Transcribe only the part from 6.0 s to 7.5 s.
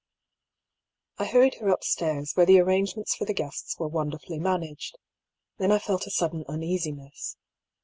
a sudden uneasiness.